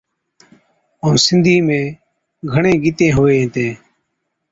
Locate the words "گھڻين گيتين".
2.51-3.11